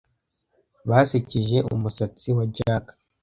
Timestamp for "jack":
2.55-2.85